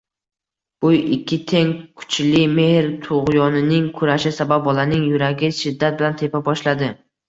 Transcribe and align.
Bu 0.85 0.89
ikki 1.15 1.39
teng 1.51 1.69
kuchli 2.01 2.41
mehr 2.61 2.89
tugʻyonining 3.05 3.89
kurashi 4.03 4.35
sabab 4.41 4.69
bolaning 4.73 5.09
yuragi 5.15 5.55
shiddat 5.63 6.05
bilan 6.05 6.23
tepa 6.27 6.47
boshladi. 6.53 6.97